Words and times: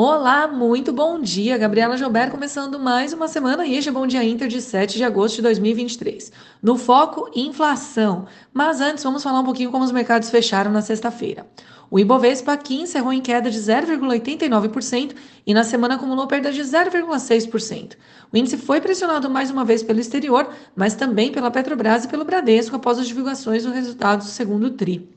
Olá, 0.00 0.46
muito 0.46 0.92
bom 0.92 1.20
dia. 1.20 1.58
Gabriela 1.58 1.96
Jober 1.96 2.30
começando 2.30 2.78
mais 2.78 3.12
uma 3.12 3.26
semana 3.26 3.66
e 3.66 3.74
este 3.74 3.88
é 3.88 3.92
Bom 3.92 4.06
Dia 4.06 4.22
Inter 4.22 4.46
de 4.46 4.62
7 4.62 4.96
de 4.96 5.02
agosto 5.02 5.34
de 5.34 5.42
2023. 5.42 6.30
No 6.62 6.78
foco, 6.78 7.28
inflação. 7.34 8.24
Mas 8.54 8.80
antes, 8.80 9.02
vamos 9.02 9.24
falar 9.24 9.40
um 9.40 9.44
pouquinho 9.44 9.72
como 9.72 9.82
os 9.82 9.90
mercados 9.90 10.30
fecharam 10.30 10.70
na 10.70 10.82
sexta-feira. 10.82 11.48
O 11.90 11.98
Ibovespa 11.98 12.52
aqui 12.52 12.80
encerrou 12.80 13.12
em 13.12 13.20
queda 13.20 13.50
de 13.50 13.58
0,89% 13.58 15.16
e 15.44 15.52
na 15.52 15.64
semana 15.64 15.96
acumulou 15.96 16.28
perda 16.28 16.52
de 16.52 16.62
0,6%. 16.62 17.96
O 18.32 18.36
índice 18.36 18.56
foi 18.56 18.80
pressionado 18.80 19.28
mais 19.28 19.50
uma 19.50 19.64
vez 19.64 19.82
pelo 19.82 19.98
exterior, 19.98 20.48
mas 20.76 20.94
também 20.94 21.32
pela 21.32 21.50
Petrobras 21.50 22.04
e 22.04 22.08
pelo 22.08 22.24
Bradesco 22.24 22.76
após 22.76 23.00
as 23.00 23.08
divulgações 23.08 23.64
dos 23.64 23.74
resultados 23.74 24.26
do 24.26 24.30
segundo 24.30 24.70
TRI. 24.70 25.08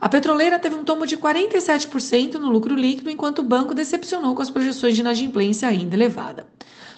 A 0.00 0.08
petroleira 0.08 0.58
teve 0.58 0.76
um 0.76 0.84
tombo 0.84 1.06
de 1.06 1.16
47% 1.16 2.34
no 2.34 2.50
lucro 2.50 2.74
líquido, 2.74 3.10
enquanto 3.10 3.40
o 3.40 3.44
banco 3.44 3.74
decepcionou 3.74 4.34
com 4.34 4.42
as 4.42 4.50
projeções 4.50 4.94
de 4.94 5.00
inadimplência 5.00 5.68
ainda 5.68 5.96
elevada. 5.96 6.46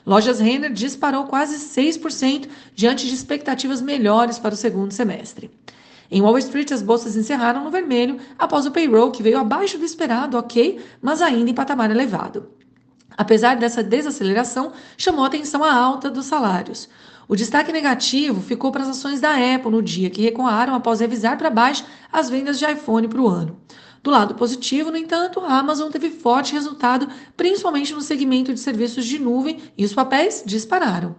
Lojas 0.06 0.38
Renner 0.38 0.72
disparou 0.72 1.24
quase 1.24 1.56
6% 1.56 2.48
diante 2.74 3.06
de 3.06 3.14
expectativas 3.14 3.80
melhores 3.80 4.38
para 4.38 4.54
o 4.54 4.56
segundo 4.56 4.92
semestre. 4.92 5.50
Em 6.10 6.20
Wall 6.20 6.38
Street, 6.38 6.72
as 6.72 6.82
bolsas 6.82 7.16
encerraram 7.16 7.64
no 7.64 7.70
vermelho 7.70 8.18
após 8.38 8.66
o 8.66 8.70
payroll, 8.70 9.12
que 9.12 9.22
veio 9.22 9.38
abaixo 9.38 9.78
do 9.78 9.84
esperado, 9.84 10.36
ok, 10.36 10.80
mas 11.00 11.22
ainda 11.22 11.50
em 11.50 11.54
patamar 11.54 11.90
elevado. 11.90 12.50
Apesar 13.16 13.56
dessa 13.56 13.82
desaceleração, 13.82 14.72
chamou 14.96 15.24
atenção 15.24 15.62
a 15.62 15.72
alta 15.72 16.10
dos 16.10 16.26
salários. 16.26 16.88
O 17.30 17.36
destaque 17.36 17.70
negativo 17.70 18.40
ficou 18.40 18.72
para 18.72 18.82
as 18.82 18.88
ações 18.88 19.20
da 19.20 19.30
Apple 19.30 19.70
no 19.70 19.80
dia, 19.80 20.10
que 20.10 20.20
recuaram 20.20 20.74
após 20.74 20.98
revisar 20.98 21.38
para 21.38 21.48
baixo 21.48 21.84
as 22.12 22.28
vendas 22.28 22.58
de 22.58 22.64
iPhone 22.64 23.06
para 23.06 23.20
o 23.20 23.28
ano. 23.28 23.56
Do 24.02 24.10
lado 24.10 24.34
positivo, 24.34 24.90
no 24.90 24.96
entanto, 24.96 25.38
a 25.38 25.60
Amazon 25.60 25.92
teve 25.92 26.10
forte 26.10 26.52
resultado, 26.54 27.08
principalmente 27.36 27.94
no 27.94 28.00
segmento 28.00 28.52
de 28.52 28.58
serviços 28.58 29.04
de 29.04 29.20
nuvem, 29.20 29.60
e 29.78 29.84
os 29.84 29.94
papéis 29.94 30.42
dispararam. 30.44 31.14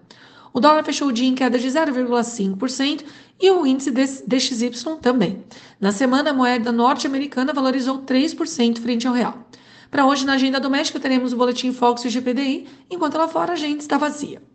O 0.53 0.59
dólar 0.59 0.83
fechou 0.83 1.07
o 1.07 1.13
dia 1.13 1.29
em 1.29 1.33
queda 1.33 1.57
de 1.57 1.65
0,5% 1.69 3.05
e 3.39 3.49
o 3.49 3.65
índice 3.65 3.89
DXY 3.89 4.97
também. 5.01 5.45
Na 5.79 5.93
semana, 5.93 6.31
a 6.31 6.33
moeda 6.33 6.73
norte-americana 6.73 7.53
valorizou 7.53 7.99
3% 7.99 8.79
frente 8.79 9.07
ao 9.07 9.13
real. 9.13 9.47
Para 9.89 10.05
hoje, 10.05 10.25
na 10.25 10.33
agenda 10.33 10.59
doméstica, 10.59 10.99
teremos 10.99 11.31
o 11.31 11.37
boletim 11.37 11.71
Fox 11.71 12.03
e 12.03 12.09
o 12.09 12.11
GPDI, 12.11 12.67
enquanto 12.89 13.17
lá 13.17 13.29
fora 13.29 13.51
a 13.51 13.53
agenda 13.53 13.79
está 13.79 13.97
vazia. 13.97 14.50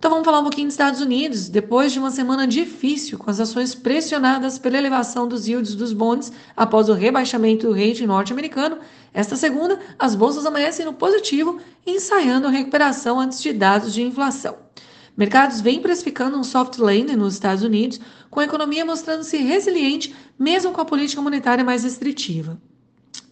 Então 0.00 0.12
vamos 0.12 0.24
falar 0.24 0.38
um 0.38 0.44
pouquinho 0.44 0.66
dos 0.66 0.72
Estados 0.72 1.02
Unidos. 1.02 1.50
Depois 1.50 1.92
de 1.92 1.98
uma 1.98 2.10
semana 2.10 2.46
difícil, 2.46 3.18
com 3.18 3.30
as 3.30 3.38
ações 3.38 3.74
pressionadas 3.74 4.58
pela 4.58 4.78
elevação 4.78 5.28
dos 5.28 5.46
yields 5.46 5.74
dos 5.74 5.92
bonds 5.92 6.32
após 6.56 6.88
o 6.88 6.94
rebaixamento 6.94 7.66
do 7.66 7.74
rating 7.74 8.06
norte-americano, 8.06 8.78
esta 9.12 9.36
segunda, 9.36 9.78
as 9.98 10.14
bolsas 10.14 10.46
amanhecem 10.46 10.86
no 10.86 10.94
positivo, 10.94 11.60
ensaiando 11.86 12.46
a 12.46 12.50
recuperação 12.50 13.20
antes 13.20 13.42
de 13.42 13.52
dados 13.52 13.92
de 13.92 14.00
inflação. 14.00 14.56
Mercados 15.14 15.60
vêm 15.60 15.82
precificando 15.82 16.38
um 16.38 16.44
soft 16.44 16.78
landing 16.78 17.16
nos 17.16 17.34
Estados 17.34 17.62
Unidos, 17.62 18.00
com 18.30 18.40
a 18.40 18.44
economia 18.44 18.86
mostrando-se 18.86 19.36
resiliente, 19.36 20.16
mesmo 20.38 20.72
com 20.72 20.80
a 20.80 20.86
política 20.86 21.20
monetária 21.20 21.62
mais 21.62 21.84
restritiva. 21.84 22.58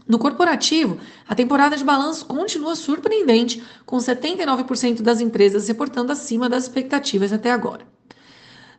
No 0.09 0.19
corporativo, 0.19 0.99
a 1.29 1.35
temporada 1.35 1.77
de 1.77 1.85
balanço 1.85 2.25
continua 2.25 2.75
surpreendente, 2.75 3.63
com 3.85 3.99
79% 3.99 5.03
das 5.03 5.21
empresas 5.21 5.69
reportando 5.69 6.11
acima 6.11 6.49
das 6.49 6.63
expectativas 6.63 7.31
até 7.31 7.51
agora. 7.51 7.87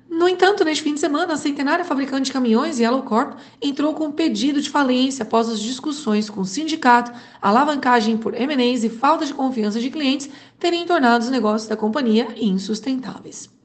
No 0.10 0.28
entanto, 0.28 0.66
neste 0.66 0.84
fim 0.84 0.96
de 0.96 1.00
semana, 1.00 1.36
a 1.36 1.38
centenária 1.38 1.86
fabricante 1.86 2.26
de 2.26 2.34
caminhões, 2.34 2.80
Yellow 2.80 3.04
Corp, 3.04 3.38
entrou 3.62 3.94
com 3.94 4.06
um 4.06 4.12
pedido 4.12 4.60
de 4.60 4.72
falência 4.72 5.22
após 5.22 5.48
as 5.48 5.60
discussões 5.60 6.32
com 6.32 6.42
o 6.42 6.46
sindicato, 6.46 7.12
alavancagem 7.40 8.18
por 8.18 8.34
M&As 8.34 8.84
e 8.84 8.90
falta 8.90 9.24
de 9.24 9.34
confiança 9.36 9.80
de 9.80 9.92
clientes 9.92 10.28
terem 10.58 10.84
tornado 10.84 11.24
os 11.24 11.30
negócios 11.30 11.70
da 11.70 11.78
companhia 11.78 12.28
insustentáveis. 12.38 13.59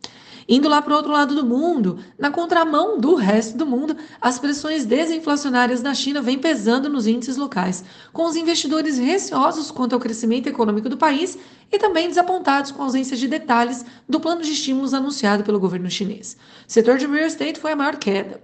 Indo 0.48 0.68
lá 0.68 0.82
para 0.82 0.92
o 0.92 0.96
outro 0.96 1.12
lado 1.12 1.34
do 1.34 1.46
mundo, 1.46 1.98
na 2.18 2.30
contramão 2.30 2.98
do 2.98 3.14
resto 3.14 3.56
do 3.56 3.66
mundo, 3.66 3.96
as 4.20 4.38
pressões 4.38 4.84
desinflacionárias 4.84 5.80
da 5.80 5.94
China 5.94 6.20
vêm 6.20 6.38
pesando 6.38 6.88
nos 6.88 7.06
índices 7.06 7.36
locais, 7.36 7.84
com 8.12 8.24
os 8.26 8.36
investidores 8.36 8.98
receosos 8.98 9.70
quanto 9.70 9.94
ao 9.94 10.00
crescimento 10.00 10.46
econômico 10.46 10.88
do 10.88 10.96
país 10.96 11.38
e 11.72 11.78
também 11.78 12.08
desapontados 12.08 12.70
com 12.70 12.82
a 12.82 12.84
ausência 12.84 13.16
de 13.16 13.26
detalhes 13.26 13.84
do 14.08 14.20
plano 14.20 14.42
de 14.42 14.52
estímulos 14.52 14.94
anunciado 14.94 15.42
pelo 15.42 15.58
governo 15.60 15.90
chinês. 15.90 16.36
O 16.68 16.72
setor 16.72 16.98
de 16.98 17.06
real 17.06 17.26
estate 17.26 17.58
foi 17.58 17.72
a 17.72 17.76
maior 17.76 17.96
queda. 17.96 18.40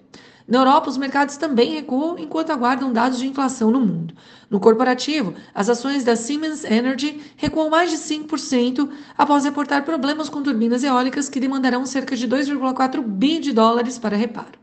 Na 0.50 0.58
Europa, 0.58 0.90
os 0.90 0.96
mercados 0.96 1.36
também 1.36 1.74
recuam 1.74 2.18
enquanto 2.18 2.50
aguardam 2.50 2.92
dados 2.92 3.20
de 3.20 3.26
inflação 3.28 3.70
no 3.70 3.78
mundo. 3.78 4.12
No 4.50 4.58
corporativo, 4.58 5.32
as 5.54 5.68
ações 5.68 6.02
da 6.02 6.16
Siemens 6.16 6.64
Energy 6.64 7.20
recuam 7.36 7.70
mais 7.70 7.88
de 7.88 7.96
5% 7.96 8.90
após 9.16 9.44
reportar 9.44 9.84
problemas 9.84 10.28
com 10.28 10.42
turbinas 10.42 10.82
eólicas 10.82 11.28
que 11.28 11.38
demandarão 11.38 11.86
cerca 11.86 12.16
de 12.16 12.26
2,4 12.26 13.00
bi 13.00 13.38
de 13.38 13.52
dólares 13.52 13.96
para 13.96 14.16
reparo. 14.16 14.58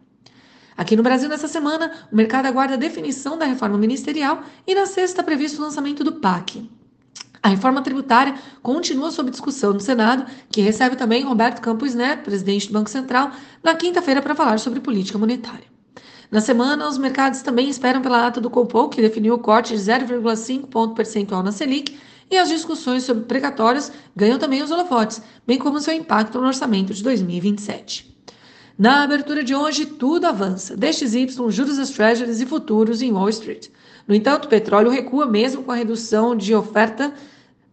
Aqui 0.76 0.94
no 0.94 1.04
Brasil, 1.04 1.30
nessa 1.30 1.48
semana, 1.48 1.90
o 2.12 2.16
mercado 2.18 2.48
aguarda 2.48 2.74
a 2.74 2.78
definição 2.78 3.38
da 3.38 3.46
reforma 3.46 3.78
ministerial 3.78 4.44
e 4.68 4.76
na 4.76 4.86
sexta 4.86 5.24
previsto 5.24 5.60
o 5.60 5.62
lançamento 5.62 6.04
do 6.04 6.12
PAC. 6.12 6.70
A 7.42 7.48
reforma 7.48 7.82
tributária 7.82 8.36
continua 8.62 9.10
sob 9.10 9.32
discussão 9.32 9.72
no 9.72 9.80
Senado, 9.80 10.30
que 10.52 10.60
recebe 10.60 10.98
também 10.98 11.24
Roberto 11.24 11.62
Campos 11.62 11.96
Neto, 11.96 12.26
presidente 12.26 12.68
do 12.68 12.74
Banco 12.74 12.90
Central, 12.90 13.32
na 13.64 13.74
quinta-feira 13.74 14.22
para 14.22 14.36
falar 14.36 14.60
sobre 14.60 14.82
política 14.82 15.18
monetária. 15.18 15.77
Na 16.30 16.42
semana, 16.42 16.88
os 16.88 16.98
mercados 16.98 17.42
também 17.42 17.70
esperam 17.70 18.02
pela 18.02 18.28
ata 18.28 18.42
do 18.42 18.50
Copom, 18.50 18.90
que 18.90 19.02
definiu 19.02 19.36
o 19.36 19.40
corte 19.40 19.74
de 19.74 19.80
0,5 19.80 20.68
ponto 20.68 20.94
percentual 20.94 21.42
na 21.42 21.54
Selic, 21.54 21.98
e 22.30 22.36
as 22.36 22.50
discussões 22.50 23.04
sobre 23.04 23.24
precatórios 23.24 23.90
ganham 24.14 24.38
também 24.38 24.62
os 24.62 24.70
holofotes, 24.70 25.22
bem 25.46 25.58
como 25.58 25.80
seu 25.80 25.94
impacto 25.94 26.40
no 26.42 26.48
orçamento 26.48 26.94
de 26.94 27.02
2027. 27.02 28.18
Na 28.78 29.04
abertura 29.04 29.44
de 29.44 29.56
hoje, 29.56 29.86
tudo 29.86 30.26
avança. 30.26 30.76
DXY, 30.76 31.30
juros 31.50 31.78
das 31.78 31.90
treasuries 31.92 32.42
e 32.42 32.46
futuros 32.46 33.02
em 33.02 33.14
Wall 33.14 33.30
Street. 33.30 33.70
No 34.06 34.14
entanto, 34.14 34.46
o 34.46 34.50
petróleo 34.50 34.92
recua 34.92 35.26
mesmo 35.26 35.64
com 35.64 35.72
a 35.72 35.76
redução 35.76 36.36
de 36.36 36.54
oferta 36.54 37.14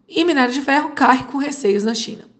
e 0.07 0.23
minério 0.23 0.53
de 0.53 0.61
ferro 0.61 0.91
cai 0.91 1.27
com 1.27 1.37
receios 1.37 1.83
na 1.83 1.93
China. 1.93 2.34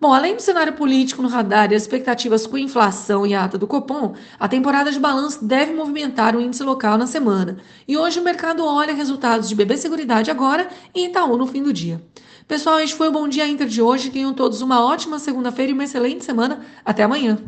Bom, 0.00 0.14
além 0.14 0.34
do 0.34 0.40
cenário 0.40 0.72
político 0.72 1.20
no 1.20 1.28
radar 1.28 1.70
e 1.70 1.74
as 1.74 1.82
expectativas 1.82 2.46
com 2.46 2.56
inflação 2.56 3.26
e 3.26 3.34
a 3.34 3.44
ata 3.44 3.58
do 3.58 3.66
Copom, 3.66 4.14
a 4.38 4.48
temporada 4.48 4.90
de 4.90 4.98
balanço 4.98 5.44
deve 5.44 5.74
movimentar 5.74 6.34
o 6.34 6.40
índice 6.40 6.62
local 6.62 6.96
na 6.96 7.06
semana. 7.06 7.58
E 7.86 7.98
hoje 7.98 8.18
o 8.18 8.24
mercado 8.24 8.64
olha 8.64 8.94
resultados 8.94 9.46
de 9.46 9.54
BB 9.54 9.76
Seguridade 9.76 10.30
agora 10.30 10.70
e 10.94 11.04
Itaú 11.04 11.36
no 11.36 11.46
fim 11.46 11.62
do 11.62 11.70
dia. 11.70 12.02
Pessoal, 12.48 12.80
este 12.80 12.96
foi 12.96 13.08
o 13.08 13.12
Bom 13.12 13.28
Dia 13.28 13.46
Inter 13.46 13.66
de 13.66 13.82
hoje. 13.82 14.10
Tenham 14.10 14.32
todos 14.32 14.62
uma 14.62 14.82
ótima 14.82 15.18
segunda-feira 15.18 15.70
e 15.70 15.74
uma 15.74 15.84
excelente 15.84 16.24
semana. 16.24 16.64
Até 16.82 17.02
amanhã. 17.02 17.38